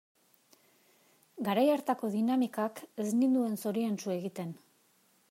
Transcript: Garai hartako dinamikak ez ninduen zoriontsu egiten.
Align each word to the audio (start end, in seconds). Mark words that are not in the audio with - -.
Garai 1.49 1.65
hartako 1.75 2.11
dinamikak 2.15 2.81
ez 3.05 3.07
ninduen 3.21 3.63
zoriontsu 3.65 4.15
egiten. 4.21 4.57